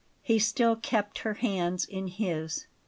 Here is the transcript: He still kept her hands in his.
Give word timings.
He 0.23 0.39
still 0.39 0.75
kept 0.77 1.19
her 1.19 1.35
hands 1.35 1.85
in 1.85 2.07
his. 2.07 2.65